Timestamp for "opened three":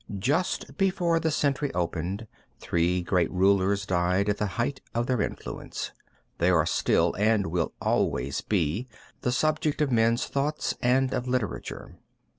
1.75-3.03